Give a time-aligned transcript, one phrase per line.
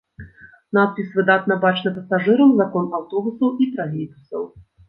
[0.77, 4.53] Надпіс выдатна бачны пасажырам з акон аўтобусаў і тралейбусаў.